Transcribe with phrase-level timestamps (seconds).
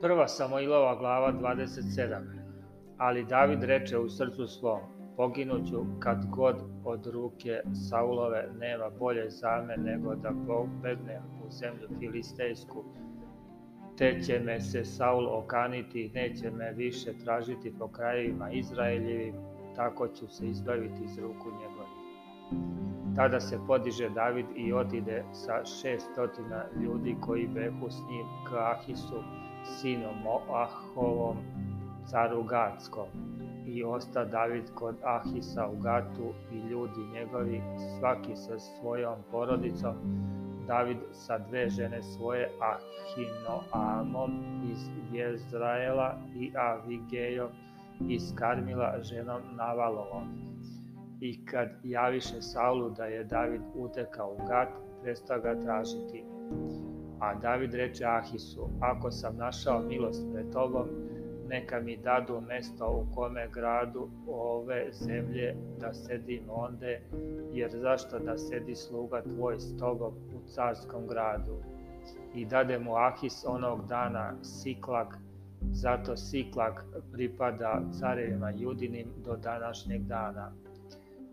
[0.00, 2.22] Prva Samoilova glava 27.
[2.98, 4.80] Ali David reče u srcu svom,
[5.16, 11.88] poginuću kad god od ruke Saulove nema bolje za me nego da pobegnem u zemlju
[11.98, 12.84] filistejsku,
[13.96, 19.34] te će me se Saul okaniti i neće me više tražiti po krajevima Izraeljevim,
[19.76, 21.98] tako ću se izbaviti iz ruku njegovih.
[23.16, 29.22] Tada se podiže David i otide sa šestotina ljudi koji behu s njim k Ahisu,
[29.64, 31.36] sinom Moahovom,
[32.10, 33.08] caru Gatskom.
[33.66, 37.62] I osta David kod Ahisa u Gatu i ljudi njegovi,
[37.98, 39.94] svaki sa svojom porodicom,
[40.66, 44.30] David sa dve žene svoje, Ahinoamom
[44.72, 47.50] iz Jezraela i Avigejom
[48.08, 50.28] iz Karmila ženom Navalovom.
[51.20, 54.68] I kad javiše Saulu da je David utekao u Gat,
[55.02, 56.24] prestao ga tražiti.
[57.20, 60.86] A David reče Ahisu, ako sam našao milost pred tobom,
[61.48, 67.00] neka mi dadu mesto u kome gradu ove zemlje da sedim onde,
[67.52, 71.56] jer zašto da sedi sluga tvoj s tobom u carskom gradu?
[72.34, 75.18] I dade mu Ahis onog dana Siklak,
[75.60, 80.52] zato Siklak pripada carevima judinim do današnjeg dana.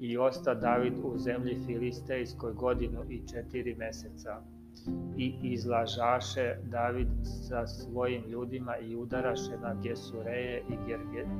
[0.00, 4.42] I osta David u zemlji Filistejskoj godinu i četiri meseca
[5.16, 7.08] i izlažaše David
[7.48, 10.74] sa svojim ljudima i udaraše na Gesureje i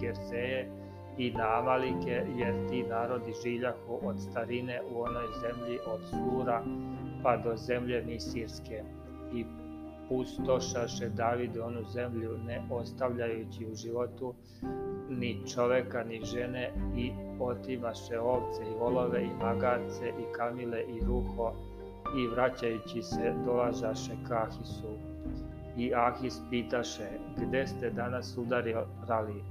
[0.00, 0.70] Gerzeje
[1.18, 6.62] i na Amalike, jer ti narodi žiljahu od starine u onoj zemlji od Sura
[7.22, 8.82] pa do zemlje Misirske.
[9.34, 9.44] I
[10.08, 14.34] pustošaše David onu zemlju ne ostavljajući u životu
[15.08, 21.52] ni čoveka ni žene i otimaše ovce i volove i magarce i kamile i ruho
[22.16, 24.98] i vraćajući se dolažaše ka Ahisu.
[25.76, 29.44] I Ahis pitaše, gde ste danas udarali?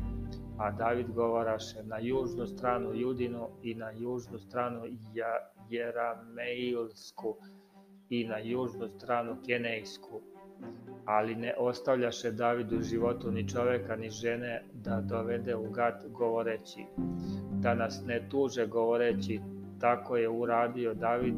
[0.58, 4.82] A David govoraše, na južnu stranu Judinu i na južnu stranu
[5.70, 7.36] Jerameilsku
[8.10, 10.22] i na južnu stranu Kenejsku.
[11.06, 16.86] Ali ne ostavljaše David u životu ni čoveka ni žene da dovede u gat govoreći,
[17.52, 19.42] da nas ne tuže govoreći,
[19.80, 21.36] tako je uradio David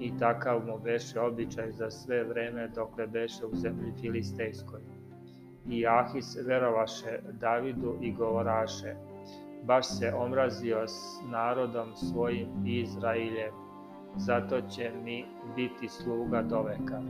[0.00, 4.80] i takav mu beše običaj za sve vreme dokle beše u zemlji Filistejskoj.
[5.68, 8.94] I Ahis verovaše Davidu i govoraše,
[9.64, 13.52] baš se omrazio s narodom svojim Izrailjem,
[14.16, 15.24] zato će mi
[15.56, 17.02] biti sluga do veka.